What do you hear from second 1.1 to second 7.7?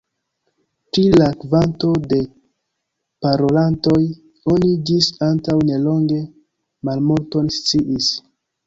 la kvanto de parolantoj oni ĝis antaŭ nelonge malmulton